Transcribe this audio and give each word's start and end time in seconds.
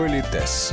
Политес. 0.00 0.72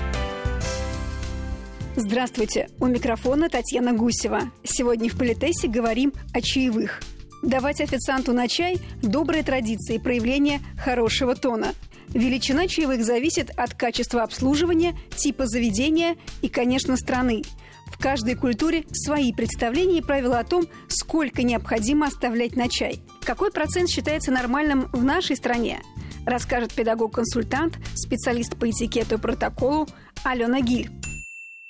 Здравствуйте, 1.97 2.69
у 2.79 2.85
микрофона 2.85 3.49
Татьяна 3.49 3.91
Гусева. 3.91 4.43
Сегодня 4.63 5.09
в 5.09 5.17
Политесе 5.17 5.67
говорим 5.67 6.13
о 6.33 6.39
чаевых. 6.39 7.01
Давать 7.43 7.81
официанту 7.81 8.31
на 8.31 8.47
чай– 8.47 8.77
добрая 9.01 9.43
традиция 9.43 9.97
и 9.97 9.99
проявление 9.99 10.61
хорошего 10.81 11.35
тона. 11.35 11.73
Величина 12.07 12.69
чаевых 12.69 13.03
зависит 13.03 13.49
от 13.57 13.73
качества 13.73 14.23
обслуживания, 14.23 14.97
типа 15.17 15.45
заведения 15.45 16.15
и, 16.41 16.47
конечно, 16.47 16.95
страны. 16.95 17.41
В 17.87 18.01
каждой 18.01 18.35
культуре 18.35 18.85
свои 18.93 19.33
представления 19.33 19.97
и 19.97 20.01
правила 20.01 20.39
о 20.39 20.45
том, 20.45 20.67
сколько 20.87 21.43
необходимо 21.43 22.07
оставлять 22.07 22.55
на 22.55 22.69
чай. 22.69 23.01
Какой 23.25 23.51
процент 23.51 23.89
считается 23.89 24.31
нормальным 24.31 24.87
в 24.93 25.03
нашей 25.03 25.35
стране? 25.35 25.81
Расскажет 26.27 26.73
педагог-консультант, 26.73 27.77
специалист 27.95 28.57
по 28.57 28.69
этикету 28.69 29.15
и 29.15 29.17
протоколу 29.17 29.87
Алена 30.25 30.59
Гиль. 30.59 30.91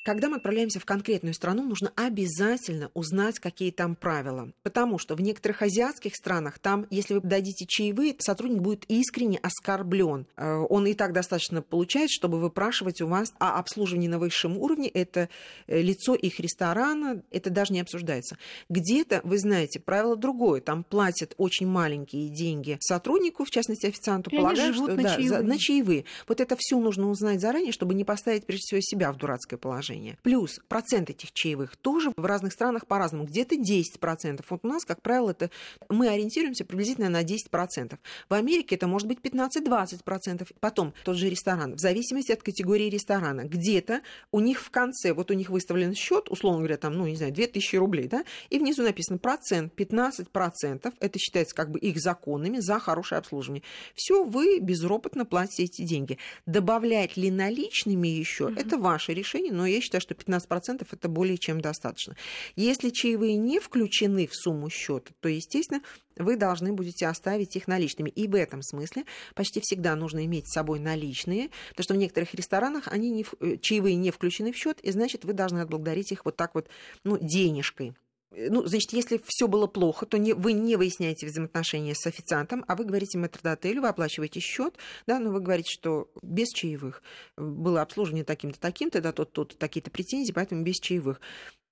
Когда 0.08 0.30
мы 0.30 0.38
отправляемся 0.38 0.80
в 0.80 0.86
конкретную 0.86 1.34
страну, 1.34 1.64
нужно 1.64 1.92
обязательно 1.98 2.90
узнать, 2.94 3.40
какие 3.40 3.72
там 3.72 3.94
правила. 3.94 4.54
Потому 4.64 5.00
что 5.00 5.16
в 5.16 5.22
некоторых 5.22 5.62
азиатских 5.62 6.16
странах 6.16 6.60
там, 6.60 6.88
если 6.90 7.16
вы 7.16 7.20
дадите 7.20 7.66
чаевые, 7.68 8.16
сотрудник 8.18 8.62
будет 8.62 8.86
искренне 8.88 9.38
оскорблен. 9.40 10.26
Э, 10.38 10.64
он 10.70 10.88
и 10.88 10.94
так 10.94 11.12
достаточно 11.12 11.62
получает, 11.62 12.10
чтобы 12.10 12.40
выпрашивать 12.40 13.02
у 13.02 13.08
вас 13.08 13.34
о 13.38 13.60
обслуживании 13.60 14.08
на 14.08 14.18
высшем 14.18 14.58
уровне. 14.58 14.88
Это 14.88 15.28
э, 15.68 15.82
лицо 15.82 16.16
их 16.16 16.40
ресторана, 16.40 17.22
это 17.30 17.50
даже 17.50 17.74
не 17.74 17.82
обсуждается. 17.82 18.38
Где-то, 18.70 19.20
вы 19.26 19.38
знаете, 19.38 19.82
правило 19.82 20.16
другое. 20.16 20.62
Там 20.62 20.86
платят 20.86 21.34
очень 21.36 21.68
маленькие 21.68 22.30
деньги 22.30 22.78
сотруднику, 22.80 23.44
в 23.44 23.50
частности 23.50 23.88
официанту, 23.88 24.30
и 24.30 24.38
полагаю, 24.38 24.74
что 24.74 24.88
на, 24.88 25.04
да, 25.04 25.16
чаевые. 25.18 25.28
За, 25.28 25.42
на 25.42 25.58
чаевые. 25.58 26.06
Вот 26.30 26.40
это 26.40 26.56
все 26.58 26.80
нужно 26.80 27.10
узнать 27.10 27.42
заранее, 27.42 27.74
чтобы 27.74 27.94
не 27.94 28.06
поставить 28.06 28.46
прежде 28.46 28.62
всего 28.68 28.80
себя 28.80 29.12
в 29.12 29.18
дурацкое 29.18 29.58
положение 29.58 29.97
предложения. 29.98 30.18
Плюс 30.24 30.60
процент 30.68 31.10
этих 31.10 31.32
чаевых 31.32 31.76
тоже 31.76 32.12
в 32.16 32.26
разных 32.26 32.54
странах 32.54 32.88
по-разному. 32.88 33.26
Где-то 33.26 33.56
10%. 33.56 34.44
Вот 34.50 34.60
у 34.64 34.68
нас, 34.68 34.86
как 34.86 35.02
правило, 35.02 35.32
это 35.32 35.50
мы 35.90 36.08
ориентируемся 36.10 36.66
приблизительно 36.66 37.10
на 37.10 37.24
10%. 37.24 37.98
В 38.30 38.34
Америке 38.34 38.76
это 38.76 38.88
может 38.88 39.08
быть 39.08 39.20
15-20%. 39.20 40.48
Потом 40.60 40.94
тот 41.04 41.16
же 41.16 41.30
ресторан, 41.30 41.76
в 41.76 41.80
зависимости 41.80 42.32
от 42.32 42.44
категории 42.44 42.90
ресторана. 42.90 43.44
Где-то 43.44 44.02
у 44.32 44.40
них 44.40 44.62
в 44.62 44.70
конце, 44.70 45.14
вот 45.14 45.32
у 45.32 45.34
них 45.34 45.50
выставлен 45.50 45.94
счет, 45.94 46.30
условно 46.30 46.60
говоря, 46.60 46.78
там, 46.78 46.94
ну, 46.94 47.08
не 47.08 47.16
знаю, 47.16 47.34
2000 47.34 47.76
рублей, 47.78 48.08
да, 48.08 48.24
и 48.50 48.60
внизу 48.60 48.84
написано 48.84 49.18
процент, 49.18 49.74
15%, 49.76 50.94
это 51.00 51.20
считается 51.20 51.56
как 51.56 51.72
бы 51.72 51.80
их 51.80 52.00
законными 52.00 52.60
за 52.60 52.80
хорошее 52.80 53.20
обслуживание. 53.20 53.64
Все, 53.96 54.24
вы 54.24 54.60
безропотно 54.60 55.26
платите 55.26 55.64
эти 55.64 55.82
деньги. 55.84 56.18
Добавлять 56.46 57.18
ли 57.18 57.32
наличными 57.32 58.08
еще, 58.08 58.46
mm-hmm. 58.46 58.60
это 58.60 58.78
ваше 58.78 59.14
решение, 59.14 59.54
но 59.54 59.66
я 59.66 59.82
считаю, 59.88 60.02
что 60.02 60.14
15% 60.14 60.88
это 60.92 61.10
более 61.10 61.38
чем 61.38 61.62
достаточно. 61.62 62.16
Если 62.56 62.90
чаевые 62.90 63.38
не 63.38 63.60
включены 63.60 64.28
в 64.28 64.36
сумму 64.36 64.70
счета, 64.70 65.12
то, 65.20 65.30
естественно, 65.30 65.82
вы 66.18 66.36
должны 66.36 66.74
будете 66.74 67.08
оставить 67.08 67.56
их 67.56 67.68
наличными. 67.68 68.10
И 68.10 68.28
в 68.28 68.36
этом 68.36 68.62
смысле 68.62 69.06
почти 69.36 69.62
всегда 69.62 69.96
нужно 69.96 70.26
иметь 70.26 70.48
с 70.48 70.54
собой 70.54 70.80
наличные, 70.80 71.50
потому 71.70 71.84
что 71.84 71.94
в 71.94 71.98
некоторых 71.98 72.34
ресторанах 72.34 72.88
они 72.88 73.10
не, 73.10 73.26
э, 73.40 73.58
чаевые 73.58 73.96
не 73.96 74.12
включены 74.12 74.52
в 74.52 74.58
счет, 74.58 74.80
и 74.82 74.92
значит, 74.92 75.26
вы 75.26 75.34
должны 75.34 75.60
отблагодарить 75.60 76.12
их 76.12 76.26
вот 76.26 76.36
так 76.36 76.56
вот, 76.56 76.68
ну, 77.04 77.18
денежкой. 77.18 77.94
Э, 78.32 78.50
ну, 78.50 78.66
значит, 78.66 78.94
если 78.94 79.22
все 79.26 79.48
было 79.48 79.68
плохо, 79.68 80.06
то 80.06 80.18
не, 80.18 80.34
вы 80.34 80.54
не 80.54 80.76
выясняете 80.76 81.28
взаимоотношения 81.28 81.96
с 81.96 82.06
официантом, 82.06 82.64
а 82.68 82.76
вы 82.76 82.86
говорите 82.86 83.18
метрдотелю, 83.18 83.82
вы 83.82 83.90
оплачиваете 83.90 84.40
счет, 84.40 84.76
да, 85.06 85.20
но 85.20 85.32
вы 85.32 85.40
говорите, 85.40 85.72
что 85.72 86.10
без 86.22 86.50
чаевых 86.50 87.02
было 87.38 87.82
обслуживание 87.82 88.26
таким-то, 88.26 88.60
таким-то, 88.60 89.02
да, 89.02 89.12
тут, 89.12 89.32
тут 89.32 89.58
такие-то 89.58 89.92
претензии, 89.92 90.32
поэтому 90.32 90.64
без 90.64 90.76
чаевых. 90.76 91.22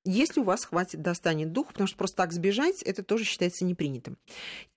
Если 0.08 0.39
у 0.39 0.44
вас 0.44 0.66
хватит, 0.66 1.02
достанет 1.02 1.52
дух, 1.52 1.70
потому 1.70 1.88
что 1.88 1.98
просто 1.98 2.17
так 2.17 2.32
сбежать, 2.32 2.83
это 2.83 3.02
тоже 3.02 3.23
считается 3.23 3.66
непринятым. 3.66 4.20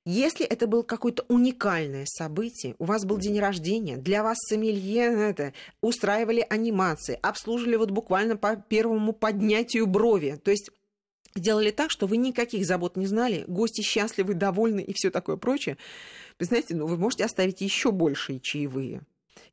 Если 0.06 0.46
это 0.46 0.66
было 0.66 0.82
какое-то 0.82 1.26
уникальное 1.28 2.06
событие, 2.06 2.74
у 2.78 2.86
вас 2.86 3.04
был 3.04 3.18
день 3.18 3.38
рождения, 3.38 3.98
для 3.98 4.22
вас 4.22 4.38
сомелье 4.38 5.02
это, 5.02 5.52
устраивали 5.82 6.46
анимации, 6.48 7.18
обслуживали 7.20 7.76
вот 7.76 7.90
буквально 7.90 8.38
по 8.38 8.56
первому 8.56 9.12
поднятию 9.12 9.86
брови, 9.86 10.40
то 10.42 10.50
есть 10.50 10.70
сделали 11.38 11.70
так, 11.70 11.90
что 11.90 12.06
вы 12.06 12.16
никаких 12.16 12.66
забот 12.66 12.96
не 12.96 13.06
знали, 13.06 13.44
гости 13.46 13.82
счастливы, 13.82 14.34
довольны 14.34 14.80
и 14.80 14.92
все 14.92 15.10
такое 15.10 15.36
прочее, 15.36 15.76
вы 16.38 16.46
знаете, 16.46 16.74
ну, 16.74 16.86
вы 16.86 16.96
можете 16.96 17.24
оставить 17.24 17.60
еще 17.60 17.90
большие 17.90 18.40
чаевые. 18.40 19.02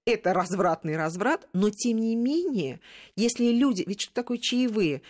Это 0.05 0.33
развратный 0.33 0.97
разврат, 0.97 1.47
но 1.53 1.69
тем 1.69 1.99
не 1.99 2.15
менее, 2.15 2.79
если 3.15 3.45
люди... 3.45 3.83
Ведь 3.87 4.01
что 4.01 4.13
такое 4.13 4.37
чаевые? 4.37 5.01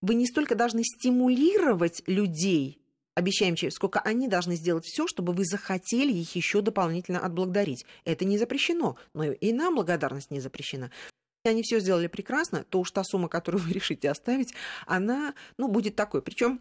Вы 0.00 0.14
не 0.14 0.26
столько 0.26 0.54
должны 0.54 0.84
стимулировать 0.84 2.02
людей, 2.06 2.78
обещаем 3.14 3.56
чаев, 3.56 3.72
сколько 3.72 4.00
они 4.00 4.28
должны 4.28 4.54
сделать 4.54 4.86
все, 4.86 5.06
чтобы 5.06 5.32
вы 5.32 5.44
захотели 5.44 6.12
их 6.12 6.36
еще 6.36 6.62
дополнительно 6.62 7.20
отблагодарить. 7.20 7.84
Это 8.04 8.24
не 8.24 8.38
запрещено, 8.38 8.96
но 9.12 9.24
и 9.24 9.52
нам 9.52 9.74
благодарность 9.74 10.30
не 10.30 10.40
запрещена 10.40 10.90
они 11.44 11.62
все 11.62 11.80
сделали 11.80 12.06
прекрасно, 12.06 12.64
то 12.68 12.80
уж 12.80 12.90
та 12.90 13.04
сумма, 13.04 13.28
которую 13.28 13.62
вы 13.64 13.72
решите 13.72 14.10
оставить, 14.10 14.54
она, 14.86 15.34
ну, 15.56 15.68
будет 15.68 15.96
такой. 15.96 16.22
Причем 16.22 16.60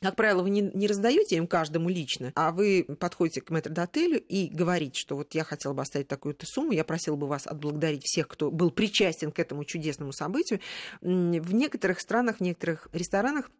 как 0.00 0.16
правило, 0.16 0.42
вы 0.42 0.50
не, 0.50 0.62
не 0.62 0.86
раздаете 0.86 1.36
им 1.36 1.46
каждому 1.46 1.90
лично, 1.90 2.32
а 2.34 2.52
вы 2.52 2.86
подходите 2.98 3.42
к 3.42 3.50
метрдотелю 3.50 4.18
и 4.18 4.48
говорите, 4.48 4.98
что 4.98 5.16
вот 5.16 5.34
я 5.34 5.44
хотела 5.44 5.74
бы 5.74 5.82
оставить 5.82 6.08
такую-то 6.08 6.46
сумму, 6.46 6.72
я 6.72 6.84
просила 6.84 7.16
бы 7.16 7.26
вас 7.26 7.46
отблагодарить 7.46 8.04
всех, 8.04 8.26
кто 8.28 8.50
был 8.50 8.70
причастен 8.70 9.30
к 9.30 9.38
этому 9.38 9.64
чудесному 9.64 10.12
событию. 10.12 10.60
В 11.02 11.52
некоторых 11.52 12.00
странах, 12.00 12.38
в 12.38 12.40
некоторых 12.40 12.88
ресторанах 12.92 13.50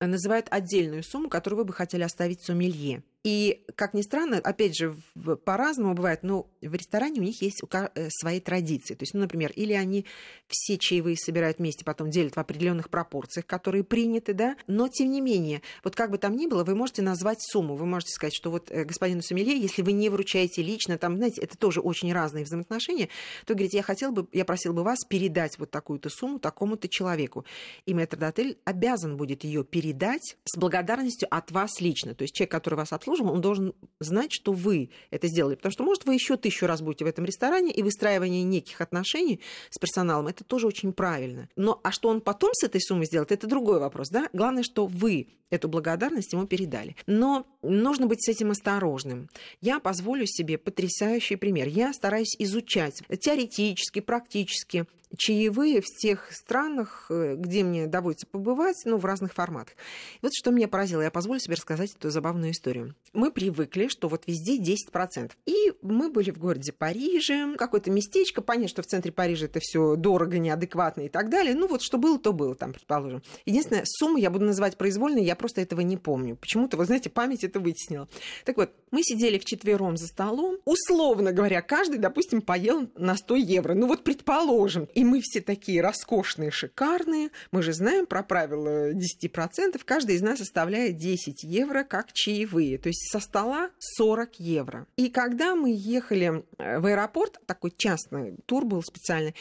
называют 0.00 0.46
отдельную 0.50 1.02
сумму, 1.02 1.28
которую 1.28 1.58
вы 1.58 1.64
бы 1.64 1.72
хотели 1.72 2.02
оставить 2.02 2.42
сомелье. 2.42 3.02
И, 3.24 3.64
как 3.74 3.94
ни 3.94 4.02
странно, 4.02 4.38
опять 4.38 4.76
же, 4.76 4.96
по-разному 5.44 5.94
бывает, 5.94 6.22
но 6.22 6.48
в 6.62 6.72
ресторане 6.72 7.20
у 7.20 7.24
них 7.24 7.42
есть 7.42 7.60
э, 7.72 8.08
свои 8.10 8.40
традиции. 8.40 8.94
То 8.94 9.02
есть, 9.02 9.12
ну, 9.12 9.20
например, 9.20 9.52
или 9.56 9.72
они 9.72 10.06
все 10.46 10.78
чаевые 10.78 11.16
собирают 11.16 11.58
вместе, 11.58 11.84
потом 11.84 12.10
делят 12.10 12.36
в 12.36 12.38
определенных 12.38 12.90
пропорциях, 12.90 13.44
которые 13.44 13.82
приняты, 13.82 14.34
да, 14.34 14.56
но, 14.68 14.86
тем 14.88 15.10
не 15.10 15.20
менее, 15.20 15.62
вот 15.82 15.96
как 15.96 16.12
бы 16.12 16.18
там 16.18 16.36
ни 16.36 16.46
было, 16.46 16.62
вы 16.62 16.76
можете 16.76 17.02
назвать 17.02 17.38
сумму, 17.40 17.74
вы 17.74 17.86
можете 17.86 18.12
сказать, 18.12 18.34
что 18.34 18.52
вот 18.52 18.70
э, 18.70 18.84
господину 18.84 19.20
Сомелье, 19.22 19.58
если 19.60 19.82
вы 19.82 19.92
не 19.92 20.10
вручаете 20.10 20.62
лично, 20.62 20.96
там, 20.96 21.16
знаете, 21.16 21.40
это 21.40 21.58
тоже 21.58 21.80
очень 21.80 22.12
разные 22.12 22.44
взаимоотношения, 22.44 23.08
то, 23.46 23.54
говорите, 23.54 23.78
я 23.78 23.82
хотел 23.82 24.12
бы, 24.12 24.28
я 24.32 24.44
просил 24.44 24.72
бы 24.72 24.84
вас 24.84 25.00
передать 25.08 25.58
вот 25.58 25.72
такую-то 25.72 26.08
сумму 26.08 26.38
такому-то 26.38 26.88
человеку. 26.88 27.44
И 27.84 27.94
метрдотель 27.94 28.58
обязан 28.64 29.16
будет 29.16 29.42
ее 29.42 29.64
передать 29.64 30.36
с 30.44 30.56
благодарностью 30.56 31.26
от 31.30 31.50
вас 31.50 31.80
лично. 31.80 32.14
То 32.14 32.22
есть 32.22 32.34
человек, 32.34 32.52
который 32.52 32.76
вас 32.76 32.92
обслуживает, 32.92 33.07
обслуживаем, 33.08 33.34
он 33.34 33.40
должен 33.40 33.74
знать, 34.00 34.32
что 34.32 34.52
вы 34.52 34.90
это 35.10 35.28
сделали. 35.28 35.54
Потому 35.54 35.72
что, 35.72 35.84
может, 35.84 36.04
вы 36.04 36.14
еще 36.14 36.36
тысячу 36.36 36.66
раз 36.66 36.82
будете 36.82 37.04
в 37.04 37.08
этом 37.08 37.24
ресторане, 37.24 37.72
и 37.72 37.82
выстраивание 37.82 38.42
неких 38.42 38.80
отношений 38.80 39.40
с 39.70 39.78
персоналом, 39.78 40.26
это 40.26 40.44
тоже 40.44 40.66
очень 40.66 40.92
правильно. 40.92 41.48
Но 41.56 41.80
а 41.82 41.90
что 41.90 42.08
он 42.08 42.20
потом 42.20 42.50
с 42.52 42.64
этой 42.64 42.80
суммой 42.80 43.06
сделает, 43.06 43.32
это 43.32 43.46
другой 43.46 43.80
вопрос. 43.80 44.08
Да? 44.10 44.28
Главное, 44.32 44.62
что 44.62 44.86
вы 44.86 45.28
эту 45.50 45.68
благодарность 45.68 46.32
ему 46.32 46.46
передали. 46.46 46.96
Но 47.06 47.46
нужно 47.62 48.06
быть 48.06 48.22
с 48.22 48.28
этим 48.28 48.50
осторожным. 48.50 49.28
Я 49.60 49.80
позволю 49.80 50.26
себе 50.26 50.58
потрясающий 50.58 51.36
пример. 51.36 51.68
Я 51.68 51.92
стараюсь 51.92 52.36
изучать 52.38 53.02
теоретически, 53.20 54.00
практически 54.00 54.86
чаевые 55.16 55.80
в 55.80 55.86
тех 55.86 56.30
странах, 56.32 57.06
э, 57.10 57.34
где 57.36 57.64
мне 57.64 57.86
доводится 57.86 58.26
побывать, 58.26 58.76
ну, 58.84 58.98
в 58.98 59.04
разных 59.04 59.32
форматах. 59.32 59.74
И 60.16 60.18
вот 60.22 60.32
что 60.34 60.50
меня 60.50 60.68
поразило, 60.68 61.02
я 61.02 61.10
позволю 61.10 61.40
себе 61.40 61.54
рассказать 61.54 61.94
эту 61.94 62.10
забавную 62.10 62.52
историю. 62.52 62.94
Мы 63.12 63.30
привыкли, 63.30 63.88
что 63.88 64.08
вот 64.08 64.24
везде 64.26 64.58
10%. 64.58 65.32
И 65.46 65.72
мы 65.82 66.10
были 66.10 66.30
в 66.30 66.38
городе 66.38 66.72
Париже, 66.72 67.54
какое-то 67.56 67.90
местечко, 67.90 68.42
понятно, 68.42 68.68
что 68.68 68.82
в 68.82 68.86
центре 68.86 69.12
Парижа 69.12 69.46
это 69.46 69.60
все 69.60 69.96
дорого, 69.96 70.38
неадекватно 70.38 71.02
и 71.02 71.08
так 71.08 71.30
далее. 71.30 71.54
Ну, 71.54 71.68
вот 71.68 71.82
что 71.82 71.98
было, 71.98 72.18
то 72.18 72.32
было 72.32 72.54
там, 72.54 72.72
предположим. 72.72 73.22
Единственное, 73.46 73.84
сумму 73.86 74.18
я 74.18 74.30
буду 74.30 74.44
называть 74.44 74.76
произвольной, 74.76 75.24
я 75.24 75.36
просто 75.36 75.60
этого 75.60 75.80
не 75.80 75.96
помню. 75.96 76.36
Почему-то, 76.36 76.76
вы 76.76 76.84
знаете, 76.84 77.10
память 77.10 77.44
это 77.44 77.60
вытеснила. 77.60 78.08
Так 78.44 78.56
вот, 78.56 78.70
мы 78.90 79.02
сидели 79.02 79.38
вчетвером 79.38 79.96
за 79.96 80.06
столом. 80.06 80.58
Условно 80.64 81.32
говоря, 81.32 81.62
каждый, 81.62 81.98
допустим, 81.98 82.40
поел 82.42 82.88
на 82.96 83.16
100 83.16 83.36
евро. 83.36 83.74
Ну 83.74 83.86
вот, 83.86 84.04
предположим. 84.04 84.88
И 84.98 85.04
мы 85.04 85.20
все 85.22 85.40
такие 85.40 85.80
роскошные, 85.80 86.50
шикарные. 86.50 87.30
Мы 87.52 87.62
же 87.62 87.72
знаем 87.72 88.04
про 88.04 88.24
правило 88.24 88.92
10%. 88.92 89.80
Каждый 89.84 90.16
из 90.16 90.22
нас 90.22 90.40
оставляет 90.40 90.96
10 90.96 91.44
евро 91.44 91.84
как 91.84 92.12
чаевые. 92.12 92.78
То 92.78 92.88
есть 92.88 93.08
со 93.08 93.20
стола 93.20 93.70
40 93.78 94.40
евро. 94.40 94.88
И 94.96 95.08
когда 95.08 95.54
мы 95.54 95.72
ехали 95.72 96.42
э, 96.58 96.80
в 96.80 96.86
аэропорт, 96.86 97.38
такой 97.46 97.72
частный 97.76 98.38
тур 98.46 98.64
был 98.64 98.82
специальный, 98.82 99.36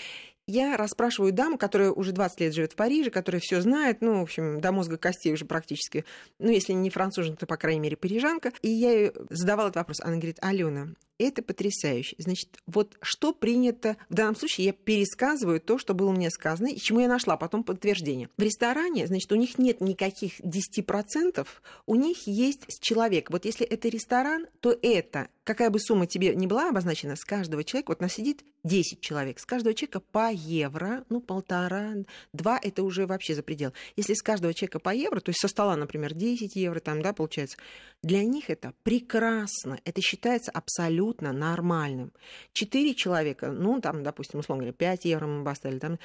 я 0.47 0.77
расспрашиваю 0.77 1.33
даму, 1.33 1.57
которая 1.57 1.91
уже 1.91 2.13
20 2.13 2.39
лет 2.39 2.53
живет 2.53 2.71
в 2.71 2.75
Париже, 2.75 3.11
которая 3.11 3.41
все 3.41 3.61
знает, 3.61 4.01
ну, 4.01 4.19
в 4.19 4.23
общем, 4.23 4.61
до 4.61 4.71
мозга 4.71 4.97
костей 4.97 5.33
уже 5.33 5.45
практически, 5.45 6.05
ну, 6.39 6.49
если 6.49 6.73
не 6.73 6.89
француженка, 6.89 7.41
то, 7.41 7.45
по 7.45 7.57
крайней 7.57 7.81
мере, 7.81 7.97
парижанка. 7.97 8.53
И 8.61 8.69
я 8.69 8.91
ей 8.91 9.11
задавала 9.29 9.67
этот 9.67 9.77
вопрос. 9.77 9.99
Она 10.01 10.15
говорит, 10.15 10.37
Алена, 10.41 10.87
Это 11.19 11.41
потрясающе. 11.41 12.15
Значит, 12.19 12.59
вот 12.67 12.95
что 13.01 13.33
принято... 13.33 13.97
В 14.09 14.13
данном 14.13 14.35
случае 14.35 14.67
я 14.67 14.73
пересказываю 14.73 15.59
то, 15.59 15.77
что 15.79 15.93
было 15.93 16.11
мне 16.11 16.29
сказано, 16.29 16.67
и 16.67 16.77
чему 16.77 16.99
я 16.99 17.07
нашла 17.07 17.37
потом 17.37 17.63
подтверждение. 17.63 18.29
В 18.37 18.41
ресторане, 18.41 19.07
значит, 19.07 19.31
у 19.31 19.35
них 19.35 19.57
нет 19.57 19.81
никаких 19.81 20.39
10%, 20.41 21.47
у 21.87 21.95
них 21.95 22.27
есть 22.27 22.67
человек. 22.81 23.31
Вот 23.31 23.45
если 23.45 23.65
это 23.65 23.89
ресторан, 23.89 24.45
то 24.59 24.77
это 24.81 25.29
какая 25.47 25.69
бы 25.69 25.79
сумма 25.79 26.07
тебе 26.07 26.35
не 26.35 26.45
была 26.45 26.69
обозначена, 26.69 27.15
с 27.15 27.23
каждого 27.23 27.63
человека, 27.63 27.91
вот 27.91 28.01
нас 28.01 28.13
сидит 28.13 28.43
10 28.65 28.99
человек, 28.99 29.39
с 29.39 29.45
каждого 29.45 29.73
человека 29.73 30.01
по 30.01 30.29
евро, 30.29 31.05
ну, 31.09 31.21
полтора, 31.21 31.93
два, 32.33 32.59
это 32.61 32.83
уже 32.83 33.07
вообще 33.07 33.33
за 33.33 33.43
предел. 33.43 33.71
Если 33.95 34.13
с 34.13 34.21
каждого 34.21 34.53
человека 34.53 34.79
по 34.79 34.93
евро, 34.93 35.21
то 35.21 35.29
есть 35.29 35.39
со 35.39 35.47
стола, 35.47 35.77
например, 35.77 36.13
10 36.13 36.55
евро, 36.57 36.81
там, 36.81 37.01
да, 37.01 37.13
получается, 37.13 37.57
для 38.03 38.25
них 38.25 38.49
это 38.49 38.73
прекрасно, 38.83 39.79
это 39.85 40.01
считается 40.01 40.51
абсолютно 40.51 41.31
нормальным. 41.31 42.11
Четыре 42.51 42.93
человека, 42.93 43.49
ну, 43.49 43.79
там, 43.79 44.03
допустим, 44.03 44.39
условно 44.39 44.63
говоря, 44.63 44.73
5 44.73 45.05
евро 45.05 45.27
мы 45.27 45.43
бы 45.43 45.51
оставили, 45.51 45.79
там, 45.79 45.97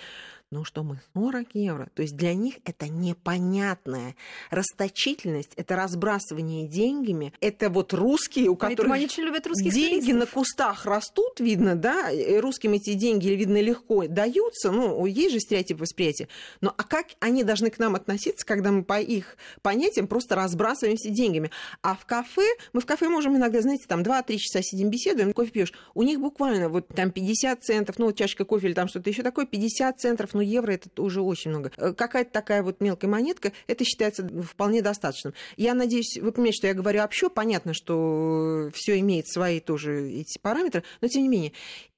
ну 0.52 0.64
что 0.64 0.84
мы, 0.84 1.00
40 1.14 1.54
евро. 1.54 1.88
То 1.94 2.02
есть 2.02 2.14
для 2.14 2.34
них 2.34 2.56
это 2.64 2.86
непонятная 2.86 4.14
расточительность, 4.50 5.54
это 5.56 5.74
разбрасывание 5.76 6.68
деньгами, 6.68 7.32
это 7.40 7.70
вот 7.70 7.94
русские, 7.94 8.50
у 8.50 8.56
Поэтому 8.56 8.76
которых 8.76 8.92
они 8.92 9.04
очень 9.06 9.24
любят 9.32 9.46
русских 9.46 9.72
деньги 9.72 10.10
туристов. 10.10 10.18
на 10.18 10.26
кустах 10.26 10.86
растут, 10.86 11.40
видно, 11.40 11.74
да, 11.74 12.10
и 12.10 12.38
русским 12.38 12.72
эти 12.72 12.94
деньги, 12.94 13.28
видно, 13.28 13.60
легко 13.60 14.06
даются, 14.06 14.70
ну, 14.70 15.04
есть 15.06 15.32
же 15.32 15.40
стереотип 15.40 15.80
восприятия. 15.80 16.28
Но 16.60 16.74
а 16.76 16.84
как 16.84 17.06
они 17.20 17.44
должны 17.44 17.70
к 17.70 17.78
нам 17.78 17.94
относиться, 17.94 18.44
когда 18.44 18.70
мы 18.70 18.84
по 18.84 19.00
их 19.00 19.36
понятиям 19.62 20.06
просто 20.06 20.34
разбрасываемся 20.34 21.08
деньгами? 21.08 21.50
А 21.82 21.94
в 21.94 22.04
кафе, 22.04 22.46
мы 22.72 22.80
в 22.80 22.86
кафе 22.86 23.08
можем 23.08 23.36
иногда, 23.36 23.60
знаете, 23.62 23.84
там 23.88 24.02
2-3 24.02 24.36
часа 24.36 24.60
сидим, 24.62 24.90
беседуем, 24.90 25.32
кофе 25.32 25.50
пьешь. 25.50 25.72
У 25.94 26.02
них 26.02 26.20
буквально 26.20 26.68
вот 26.68 26.88
там 26.88 27.10
50 27.10 27.62
центов, 27.64 27.98
ну, 27.98 28.06
вот 28.06 28.16
чашка 28.16 28.44
кофе 28.44 28.68
или 28.68 28.74
там 28.74 28.88
что-то 28.88 29.08
еще 29.10 29.22
такое, 29.22 29.46
50 29.46 30.00
центов, 30.00 30.30
ну, 30.34 30.40
евро 30.40 30.72
это 30.72 31.02
уже 31.02 31.22
очень 31.22 31.50
много. 31.50 31.72
Э, 31.76 31.92
какая-то 31.92 32.30
такая 32.30 32.62
вот 32.62 32.80
мелкая 32.80 33.10
монетка, 33.10 33.52
это 33.66 33.84
считается 33.84 34.28
вполне 34.42 34.82
достаточным. 34.82 35.34
Я 35.56 35.74
надеюсь, 35.74 36.18
вы 36.18 36.32
понимаете, 36.32 36.58
что 36.58 36.66
я 36.66 36.74
говорю 36.74 37.02
общо, 37.02 37.28
понятно, 37.28 37.74
что 37.74 38.70
все 38.74 38.98
имеет 38.98 39.21
свои 39.28 39.60
тоже 39.60 40.10
эти 40.10 40.38
параметры, 40.38 40.82
но 41.00 41.08
тем 41.08 41.22
не 41.22 41.28
менее. 41.28 41.52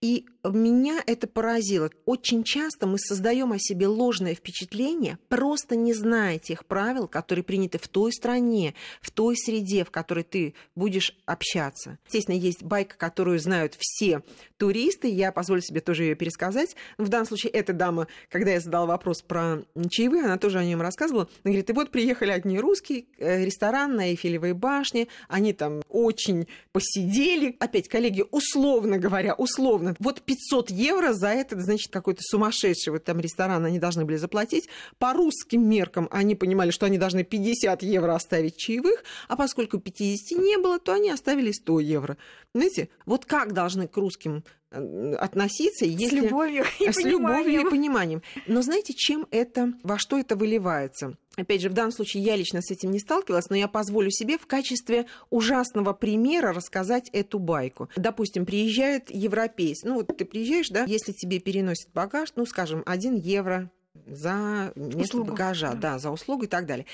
И 0.04 0.26
меня 0.44 1.02
это 1.06 1.26
поразило. 1.26 1.90
Очень 2.04 2.44
часто 2.44 2.86
мы 2.86 2.98
создаем 2.98 3.52
о 3.52 3.58
себе 3.58 3.86
ложное 3.86 4.34
впечатление, 4.34 5.18
просто 5.30 5.76
не 5.76 5.94
зная 5.94 6.38
тех 6.38 6.66
правил, 6.66 7.08
которые 7.08 7.42
приняты 7.42 7.78
в 7.78 7.88
той 7.88 8.12
стране, 8.12 8.74
в 9.00 9.10
той 9.10 9.34
среде, 9.34 9.82
в 9.82 9.90
которой 9.90 10.24
ты 10.24 10.52
будешь 10.74 11.16
общаться. 11.24 11.98
Естественно, 12.04 12.36
есть 12.36 12.62
байка, 12.62 12.98
которую 12.98 13.38
знают 13.38 13.76
все 13.78 14.22
туристы. 14.58 15.08
Я 15.08 15.32
позволю 15.32 15.62
себе 15.62 15.80
тоже 15.80 16.02
ее 16.02 16.16
пересказать. 16.16 16.76
В 16.98 17.08
данном 17.08 17.26
случае 17.26 17.52
эта 17.52 17.72
дама, 17.72 18.06
когда 18.28 18.50
я 18.50 18.60
задала 18.60 18.84
вопрос 18.84 19.22
про 19.22 19.62
чаевые, 19.88 20.24
она 20.24 20.36
тоже 20.36 20.58
о 20.58 20.64
нем 20.64 20.82
рассказывала. 20.82 21.30
Она 21.44 21.52
говорит, 21.52 21.70
и 21.70 21.72
вот 21.72 21.90
приехали 21.90 22.30
одни 22.30 22.60
русские, 22.60 23.06
э, 23.16 23.42
ресторан 23.42 23.96
на 23.96 24.10
Эйфелевой 24.10 24.52
башне, 24.52 25.08
они 25.28 25.54
там 25.54 25.80
очень 25.88 26.46
посидели. 26.72 27.13
Опять, 27.60 27.88
коллеги, 27.88 28.24
условно 28.30 28.98
говоря, 28.98 29.34
условно 29.34 29.94
вот 29.98 30.22
500 30.22 30.70
евро 30.70 31.12
за 31.12 31.28
этот, 31.28 31.60
значит, 31.60 31.92
какой-то 31.92 32.20
сумасшедший 32.22 32.92
вот 32.92 33.04
там 33.04 33.20
ресторан 33.20 33.64
они 33.64 33.78
должны 33.78 34.04
были 34.04 34.16
заплатить. 34.16 34.68
По 34.98 35.12
русским 35.12 35.68
меркам 35.68 36.08
они 36.10 36.34
понимали, 36.34 36.70
что 36.70 36.86
они 36.86 36.98
должны 36.98 37.24
50 37.24 37.82
евро 37.82 38.14
оставить 38.14 38.56
чаевых, 38.56 39.04
а 39.28 39.36
поскольку 39.36 39.78
50 39.78 40.38
не 40.38 40.58
было, 40.58 40.78
то 40.78 40.92
они 40.92 41.10
оставили 41.10 41.52
100 41.52 41.80
евро. 41.80 42.16
Знаете, 42.54 42.88
вот 43.06 43.24
как 43.24 43.52
должны 43.52 43.88
к 43.88 43.96
русским 43.96 44.44
э, 44.70 45.14
относиться, 45.14 45.84
если... 45.84 46.20
С 46.20 46.22
любовью 46.22 46.64
и 46.78 46.92
С 46.92 47.02
любовью 47.02 47.60
и 47.62 47.70
пониманием. 47.70 48.22
Но 48.46 48.62
знаете, 48.62 48.92
чем 48.94 49.26
это, 49.30 49.72
во 49.82 49.98
что 49.98 50.18
это 50.18 50.36
выливается? 50.36 51.16
Опять 51.36 51.62
же, 51.62 51.68
в 51.68 51.72
данном 51.72 51.92
случае 51.92 52.22
я 52.22 52.36
лично 52.36 52.62
с 52.62 52.70
этим 52.70 52.90
не 52.90 52.98
сталкивалась, 52.98 53.50
но 53.50 53.56
я 53.56 53.68
позволю 53.68 54.10
себе 54.10 54.38
в 54.38 54.46
качестве 54.46 55.06
ужасного 55.30 55.92
примера 55.92 56.52
рассказать 56.52 57.08
эту 57.12 57.38
байку. 57.38 57.88
Допустим, 57.96 58.46
приезжает 58.46 59.10
европейец. 59.10 59.82
Ну, 59.82 59.94
вот 59.94 60.16
ты 60.16 60.24
приезжаешь, 60.24 60.68
да, 60.68 60.84
если 60.84 61.12
тебе 61.12 61.40
переносят 61.40 61.90
багаж, 61.92 62.30
ну, 62.36 62.46
скажем, 62.46 62.82
1 62.86 63.16
евро, 63.16 63.70
за 64.06 64.72
место 64.76 64.98
Услугу. 64.98 65.30
багажа, 65.30 65.70
да. 65.72 65.92
да, 65.92 65.98
за 65.98 66.10
услугу 66.10 66.44
и 66.44 66.46
так 66.46 66.66
далее. 66.66 66.86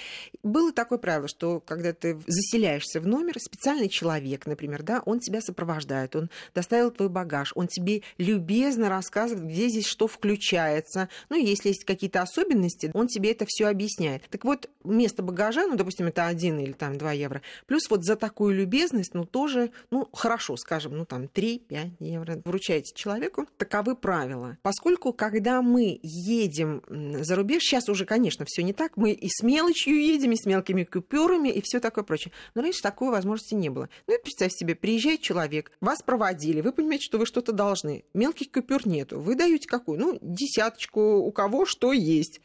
Было 0.43 0.73
такое 0.73 0.99
правило, 0.99 1.29
что 1.29 1.61
когда 1.61 1.93
ты 1.93 2.19
заселяешься 2.26 3.00
в 3.00 3.06
номер, 3.06 3.38
специальный 3.41 3.88
человек, 3.88 4.47
например, 4.47 4.82
да, 4.82 5.02
он 5.06 5.20
тебя 5.20 5.41
сопровождает, 5.41 6.14
он 6.14 6.31
доставил 6.55 6.91
твой 6.91 7.08
багаж, 7.08 7.52
он 7.55 7.67
тебе 7.69 8.02
любезно 8.19 8.88
рассказывает, 8.88 9.47
где 9.47 9.69
здесь 9.69 9.87
что 9.87 10.06
включается. 10.06 11.08
Ну, 11.29 11.37
если 11.37 11.69
есть 11.69 11.85
какие-то 11.85 12.23
особенности, 12.23 12.91
он 12.94 13.08
тебе 13.08 13.32
это 13.32 13.44
все 13.49 13.67
объясняет. 13.67 14.23
Так 14.31 14.44
вот, 14.44 14.69
место 14.85 15.23
багажа, 15.23 15.67
ну, 15.67 15.76
допустим, 15.76 16.06
это 16.06 16.26
один 16.26 16.58
или 16.58 16.73
там 16.73 16.99
два 16.99 17.12
евро, 17.12 17.43
плюс 17.67 17.88
вот 17.91 18.05
за 18.05 18.17
такую 18.17 18.55
любезность, 18.55 19.14
ну, 19.14 19.25
тоже, 19.25 19.70
ну, 19.91 20.08
хорошо, 20.12 20.56
скажем, 20.56 20.96
ну, 20.96 21.05
там 21.05 21.25
3-5 21.25 21.93
евро 22.00 22.43
вручаете 22.44 22.94
человеку. 22.94 23.46
Таковы 23.56 23.96
правила. 23.96 24.58
Поскольку, 24.62 25.12
когда 25.12 25.62
мы 25.62 25.99
едем 26.03 26.82
за 26.90 27.37
рубеж. 27.37 27.62
Сейчас 27.62 27.88
уже, 27.88 28.04
конечно, 28.04 28.44
все 28.46 28.62
не 28.62 28.72
так. 28.72 28.96
Мы 28.96 29.12
и 29.12 29.28
с 29.28 29.42
мелочью 29.42 30.00
едем, 30.00 30.32
и 30.32 30.37
с 30.37 30.44
мелкими 30.44 30.84
купюрами, 30.84 31.48
и 31.48 31.62
все 31.62 31.81
такое 31.81 32.04
прочее. 32.04 32.32
Но 32.54 32.62
раньше 32.62 32.82
такой 32.82 33.10
возможности 33.10 33.54
не 33.54 33.69
было. 33.69 33.88
Ну 34.06 34.14
и 34.14 34.22
представьте 34.22 34.58
себе, 34.58 34.75
приезжает 34.75 35.20
человек, 35.20 35.72
вас 35.81 36.02
проводили, 36.02 36.60
вы 36.60 36.72
понимаете, 36.72 37.04
что 37.04 37.19
вы 37.19 37.26
что-то 37.26 37.52
должны. 37.52 38.04
Мелких 38.12 38.50
купюр 38.50 38.87
нету. 38.87 39.20
Вы 39.20 39.37
даете 39.37 39.69
какую? 39.69 40.00
Ну, 40.00 40.19
десяточку, 40.20 41.00
у 41.00 41.31
кого 41.31 41.64
что 41.64 41.92
есть. 41.92 42.40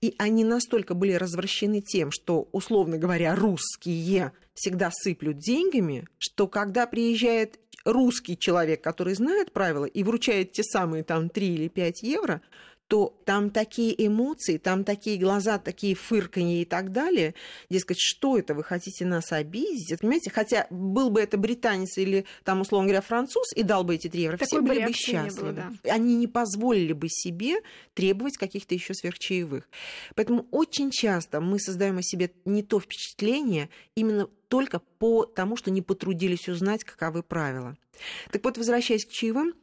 И 0.00 0.14
они 0.16 0.44
настолько 0.44 0.94
были 0.94 1.12
развращены 1.12 1.82
тем, 1.82 2.10
что, 2.10 2.48
условно 2.52 2.96
говоря, 2.96 3.34
русские 3.34 4.32
всегда 4.54 4.90
сыплют 4.90 5.38
деньгами, 5.38 6.06
что 6.18 6.48
когда 6.48 6.86
приезжает 6.86 7.58
русский 7.84 8.38
человек, 8.38 8.82
который 8.82 9.14
знает 9.14 9.52
правила, 9.52 9.84
и 9.84 10.02
вручает 10.02 10.52
те 10.52 10.62
самые 10.62 11.04
там 11.04 11.28
3 11.28 11.46
или 11.46 11.68
5 11.68 12.02
евро, 12.02 12.42
то 12.90 13.16
там 13.24 13.50
такие 13.50 13.94
эмоции, 14.04 14.56
там 14.56 14.82
такие 14.82 15.16
глаза, 15.16 15.60
такие 15.60 15.94
фырканье 15.94 16.62
и 16.62 16.64
так 16.64 16.90
далее. 16.90 17.36
Дескать, 17.70 17.98
что 18.00 18.36
это, 18.36 18.52
вы 18.52 18.64
хотите 18.64 19.06
нас 19.06 19.30
обидеть? 19.30 20.00
Понимаете, 20.00 20.30
хотя 20.30 20.66
был 20.70 21.10
бы 21.10 21.20
это 21.20 21.38
британец 21.38 21.96
или, 21.98 22.26
там, 22.42 22.62
условно 22.62 22.88
говоря, 22.88 23.00
француз 23.00 23.52
и 23.54 23.62
дал 23.62 23.84
бы 23.84 23.94
эти 23.94 24.08
три 24.08 24.22
евро, 24.22 24.38
Такой 24.38 24.58
все 24.58 24.60
были 24.60 24.84
бы 24.86 24.92
счастливы. 24.92 25.52
Было, 25.52 25.70
да. 25.84 25.92
Они 25.92 26.16
не 26.16 26.26
позволили 26.26 26.92
бы 26.92 27.08
себе 27.08 27.58
требовать 27.94 28.36
каких-то 28.36 28.74
еще 28.74 28.92
сверхчаевых. 28.92 29.68
Поэтому 30.16 30.48
очень 30.50 30.90
часто 30.90 31.40
мы 31.40 31.60
создаем 31.60 31.98
о 31.98 32.02
себе 32.02 32.32
не 32.44 32.64
то 32.64 32.80
впечатление, 32.80 33.68
именно 33.94 34.26
только 34.48 34.80
по 34.98 35.26
тому, 35.26 35.54
что 35.56 35.70
не 35.70 35.80
потрудились 35.80 36.48
узнать, 36.48 36.82
каковы 36.82 37.22
правила. 37.22 37.76
Так 38.32 38.42
вот, 38.42 38.58
возвращаясь 38.58 39.04
к 39.04 39.10
чаевым, 39.10 39.54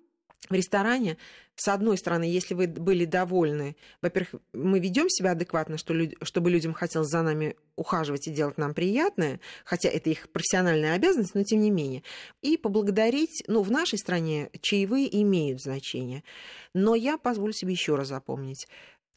в 0.49 0.53
ресторане, 0.53 1.17
с 1.57 1.67
одной 1.69 1.97
стороны, 1.97 2.23
если 2.23 2.53
вы 2.53 2.67
были 2.67 3.05
довольны, 3.05 3.75
во-первых, 4.03 4.41
мы 4.53 4.79
ведем 4.79 5.09
себя 5.09 5.31
адекватно, 5.31 5.79
что 5.79 5.91
люд... 5.93 6.13
чтобы 6.21 6.51
людям 6.51 6.73
хотелось 6.73 7.09
за 7.09 7.23
нами 7.23 7.55
ухаживать 7.75 8.27
и 8.27 8.31
делать 8.31 8.59
нам 8.59 8.75
приятное, 8.75 9.39
хотя 9.65 9.89
это 9.89 10.11
их 10.11 10.29
профессиональная 10.29 10.93
обязанность, 10.93 11.33
но 11.33 11.43
тем 11.43 11.61
не 11.61 11.71
менее. 11.71 12.03
И 12.43 12.57
поблагодарить, 12.57 13.43
ну, 13.47 13.63
в 13.63 13.71
нашей 13.71 13.97
стране 13.97 14.51
чаевые 14.61 15.21
имеют 15.23 15.59
значение. 15.59 16.23
Но 16.75 16.93
я 16.93 17.17
позволю 17.17 17.53
себе 17.53 17.71
еще 17.71 17.95
раз 17.95 18.09
запомнить. 18.09 18.67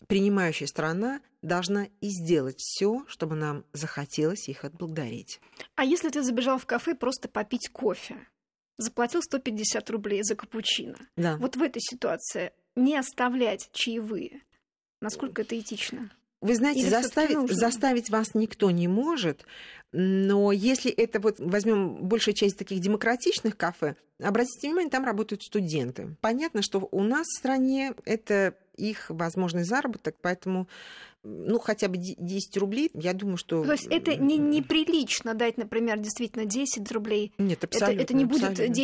Принимающая 0.06 0.66
страна 0.66 1.20
должна 1.42 1.88
и 2.00 2.08
сделать 2.08 2.58
все, 2.58 3.04
чтобы 3.06 3.36
нам 3.36 3.66
захотелось 3.74 4.48
их 4.48 4.64
отблагодарить. 4.64 5.40
А 5.74 5.84
если 5.84 6.08
ты 6.08 6.22
забежал 6.22 6.56
в 6.56 6.64
кафе 6.64 6.94
просто 6.94 7.28
попить 7.28 7.68
кофе? 7.70 8.16
Заплатил 8.80 9.22
150 9.22 9.90
рублей 9.90 10.22
за 10.22 10.34
капучино. 10.34 10.96
Да. 11.16 11.36
Вот 11.36 11.56
в 11.56 11.62
этой 11.62 11.80
ситуации 11.80 12.52
не 12.76 12.96
оставлять 12.96 13.68
чаевые, 13.72 14.42
насколько 15.00 15.42
это 15.42 15.58
этично? 15.58 16.10
Вы 16.40 16.54
знаете, 16.54 16.88
заставить, 16.88 17.50
заставить 17.50 18.08
вас 18.08 18.34
никто 18.34 18.70
не 18.70 18.88
может, 18.88 19.44
но 19.92 20.52
если 20.52 20.90
это 20.90 21.20
вот 21.20 21.38
возьмем 21.38 22.02
большую 22.06 22.34
часть 22.34 22.56
таких 22.56 22.80
демократичных 22.80 23.58
кафе, 23.58 23.96
обратите 24.18 24.68
внимание, 24.68 24.90
там 24.90 25.04
работают 25.04 25.42
студенты. 25.42 26.16
Понятно, 26.22 26.62
что 26.62 26.88
у 26.90 27.02
нас 27.02 27.26
в 27.26 27.38
стране 27.38 27.92
это 28.06 28.54
их 28.76 29.10
возможный 29.10 29.64
заработок, 29.64 30.16
поэтому 30.22 30.66
ну, 31.22 31.58
хотя 31.58 31.88
бы 31.88 31.98
10 31.98 32.56
рублей, 32.56 32.90
я 32.94 33.12
думаю, 33.12 33.36
что... 33.36 33.62
То 33.64 33.72
есть 33.72 33.86
это 33.88 34.16
не, 34.16 34.38
неприлично 34.38 35.34
дать, 35.34 35.58
например, 35.58 35.98
действительно 35.98 36.46
10 36.46 36.90
рублей. 36.92 37.32
Нет, 37.38 37.62
абсолютно. 37.62 37.94
Это, 37.94 38.02
это 38.02 38.14
не 38.14 38.24
будет 38.24 38.50
абсолютно. 38.50 38.80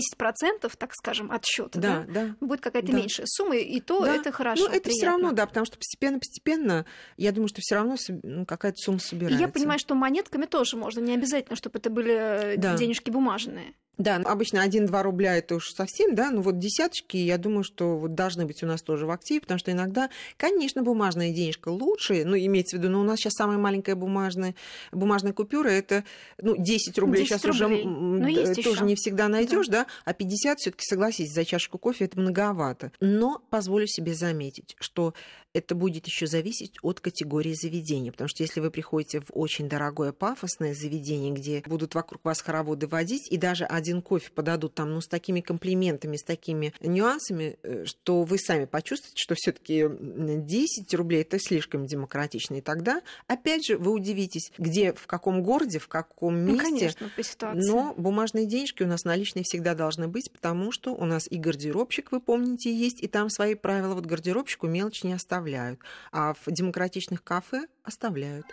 10%, 0.66 0.73
так 0.76 0.93
скажем, 0.95 1.33
от 1.33 1.45
счета, 1.47 1.81
да, 1.81 2.05
да? 2.07 2.26
да? 2.26 2.37
Будет 2.40 2.61
какая-то 2.61 2.93
да. 2.93 2.99
меньшая 2.99 3.26
сумма, 3.26 3.57
и 3.57 3.81
то 3.81 4.00
да. 4.00 4.16
это 4.16 4.33
хорошо. 4.33 4.69
Ну, 4.69 4.75
это 4.75 4.90
все 4.90 5.07
равно, 5.07 5.33
да, 5.33 5.47
потому 5.47 5.64
что 5.64 5.78
постепенно-постепенно, 5.78 6.85
я 7.16 7.33
думаю, 7.33 7.49
что 7.49 7.61
все 7.62 7.76
равно 7.76 7.97
ну, 8.23 8.45
какая-то 8.45 8.76
сумма 8.78 8.99
собирается. 8.99 9.38
И 9.38 9.40
я 9.40 9.49
понимаю, 9.49 9.78
что 9.78 9.95
монетками 9.95 10.45
тоже 10.45 10.76
можно, 10.76 11.00
не 11.00 11.14
обязательно, 11.14 11.57
чтобы 11.57 11.78
это 11.78 11.88
были 11.88 12.14
э, 12.14 12.57
да. 12.59 12.76
денежки 12.76 13.11
бумажные. 13.11 13.75
Да, 13.98 14.16
обычно 14.16 14.66
1-2 14.66 15.02
рубля 15.02 15.36
это 15.36 15.54
уж 15.54 15.70
совсем, 15.70 16.14
да, 16.14 16.30
ну 16.30 16.42
вот 16.42 16.58
десяточки, 16.58 17.16
я 17.16 17.38
думаю, 17.38 17.64
что 17.64 17.96
вот 17.96 18.14
должны 18.14 18.44
быть 18.44 18.62
у 18.62 18.66
нас 18.66 18.82
тоже 18.82 19.06
в 19.06 19.10
активе, 19.10 19.40
потому 19.40 19.58
что 19.58 19.72
иногда, 19.72 20.10
конечно, 20.36 20.82
бумажная 20.82 21.32
денежка 21.32 21.70
лучше, 21.70 22.24
ну, 22.26 22.36
имеется 22.36 22.76
в 22.76 22.80
виду, 22.80 22.90
но 22.90 23.00
у 23.00 23.04
нас 23.04 23.18
сейчас 23.18 23.32
самая 23.34 23.56
маленькая 23.56 23.94
бумажная, 23.94 24.54
бумажная 24.92 25.32
купюра, 25.32 25.68
это, 25.68 26.04
ну, 26.42 26.56
10 26.58 26.98
рублей 26.98 27.22
10 27.22 27.28
сейчас 27.28 27.44
рублей. 27.44 27.84
уже 27.84 27.88
ну, 27.88 28.54
тоже 28.54 28.70
еще. 28.70 28.84
не 28.84 28.96
всегда 28.96 29.28
найдешь, 29.28 29.68
да. 29.68 29.84
да, 29.84 29.86
а 30.04 30.12
50 30.12 30.58
все 30.58 30.70
таки 30.70 30.84
согласитесь, 30.84 31.32
за 31.32 31.46
чашку 31.46 31.78
кофе 31.78 32.04
это 32.04 32.20
многовато. 32.20 32.92
Но 33.00 33.42
позволю 33.48 33.86
себе 33.86 34.14
заметить, 34.14 34.76
что 34.78 35.14
это 35.56 35.74
будет 35.74 36.06
еще 36.06 36.26
зависеть 36.26 36.74
от 36.82 37.00
категории 37.00 37.54
заведения. 37.54 38.12
Потому 38.12 38.28
что 38.28 38.42
если 38.42 38.60
вы 38.60 38.70
приходите 38.70 39.20
в 39.20 39.26
очень 39.30 39.70
дорогое 39.70 40.12
пафосное 40.12 40.74
заведение, 40.74 41.32
где 41.32 41.62
будут 41.64 41.94
вокруг 41.94 42.22
вас 42.24 42.42
хороводы 42.42 42.86
водить, 42.86 43.32
и 43.32 43.38
даже 43.38 43.64
один 43.64 43.86
кофе 44.02 44.31
подадут 44.31 44.75
там, 44.75 44.93
ну, 44.93 45.00
с 45.00 45.09
такими 45.09 45.40
комплиментами, 45.40 46.16
с 46.16 46.23
такими 46.23 46.73
нюансами, 46.81 47.59
э, 47.62 47.85
что 47.85 48.23
вы 48.23 48.38
сами 48.38 48.64
почувствуете, 48.64 49.21
что 49.21 49.35
все-таки 49.35 49.87
10 49.88 50.95
рублей 50.95 51.23
это 51.23 51.38
слишком 51.38 51.87
демократично. 51.87 52.57
И 52.57 52.61
тогда, 52.61 53.02
опять 53.26 53.66
же, 53.66 53.78
вы 53.78 53.93
удивитесь, 53.93 54.52
где, 54.59 54.93
в 54.93 55.07
каком 55.07 55.43
городе, 55.43 55.78
в 55.78 55.88
каком 55.88 56.45
ну, 56.45 56.52
месте. 56.52 56.62
Ну, 56.62 56.71
конечно, 56.71 57.11
по 57.16 57.23
ситуации. 57.23 57.69
Но 57.69 57.95
бумажные 57.97 58.47
денежки 58.47 58.83
у 58.83 58.87
нас 58.87 59.05
наличные 59.05 59.45
всегда 59.45 59.75
должны 59.75 60.09
быть, 60.09 60.31
потому 60.33 60.73
что 60.73 60.95
у 60.95 61.05
нас 61.05 61.26
и 61.31 61.38
гардеробщик, 61.38 62.12
вы 62.12 62.21
помните, 62.21 62.75
есть, 62.75 63.02
и 63.02 63.09
там 63.09 63.31
свои 63.31 63.55
правила. 63.55 63.95
Вот 63.95 64.07
гардеробщику 64.07 64.66
мелочь 64.66 65.05
не 65.05 65.12
оставляют 65.12 65.37
оставляют, 65.37 65.81
а 66.12 66.35
в 66.35 66.50
демократичных 66.50 67.23
кафе 67.23 67.66
оставляют. 67.83 68.47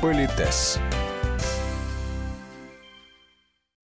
Политес. 0.00 0.78